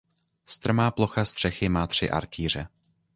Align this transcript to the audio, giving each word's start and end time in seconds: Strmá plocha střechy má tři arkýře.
Strmá 0.45 0.91
plocha 0.91 1.25
střechy 1.25 1.69
má 1.69 1.87
tři 1.87 2.09
arkýře. 2.09 2.67